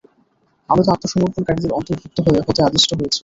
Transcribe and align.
আমি 0.69 0.81
তো 0.85 0.91
আত্মসমর্পণকারীদের 0.91 1.75
অন্তর্ভুক্ত 1.77 2.17
হতে 2.47 2.61
আদিষ্ট 2.63 2.89
হয়েছি। 2.99 3.19